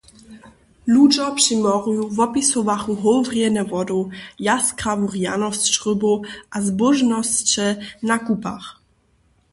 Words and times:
Ludźo 0.93 1.25
při 1.39 1.53
morju 1.65 2.03
wopisowachu 2.17 2.91
howrjenje 3.03 3.63
wodow, 3.71 4.01
jaskrawu 4.47 5.05
rjanosć 5.15 5.67
rybow 5.85 6.19
a 6.55 6.57
zbóžnosće 6.67 7.65
na 8.09 8.15
kupach. 8.25 8.67